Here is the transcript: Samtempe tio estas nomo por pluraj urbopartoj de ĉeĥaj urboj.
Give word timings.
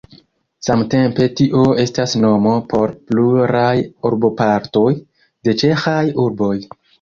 Samtempe 0.67 1.25
tio 1.39 1.65
estas 1.83 2.15
nomo 2.23 2.53
por 2.71 2.95
pluraj 3.11 3.75
urbopartoj 4.11 4.89
de 5.51 5.57
ĉeĥaj 5.65 6.01
urboj. 6.27 6.53